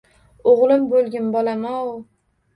—O’g’lim 0.51 0.87
bo’lgin, 0.95 1.29
bolam-ov 1.37 1.95